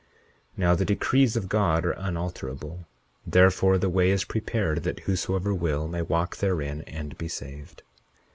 41:8 0.01 0.07
Now, 0.57 0.73
the 0.73 0.85
decrees 0.85 1.35
of 1.35 1.47
God 1.47 1.85
are 1.85 1.91
unalterable; 1.91 2.87
therefore, 3.27 3.77
the 3.77 3.87
way 3.87 4.09
is 4.09 4.23
prepared 4.23 4.81
that 4.81 5.01
whosoever 5.01 5.53
will 5.53 5.87
may 5.87 6.01
walk 6.01 6.37
therein 6.37 6.81
and 6.87 7.15
be 7.19 7.27
saved. 7.27 7.83